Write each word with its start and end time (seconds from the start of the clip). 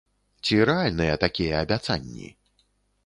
Ці 0.47 0.55
рэальныя 0.69 1.19
такія 1.25 1.61
абяцанні? 1.67 2.27